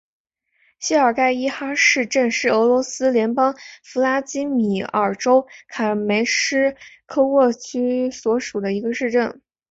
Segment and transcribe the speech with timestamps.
[0.79, 9.43] 谢尔盖伊哈市镇是俄罗斯联邦弗拉基米尔州卡梅什科沃区所属的一个市镇。